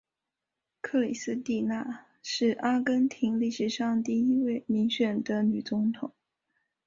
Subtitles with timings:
[0.81, 6.11] 克里斯蒂娜是阿根廷历史上第一位民选的女总统。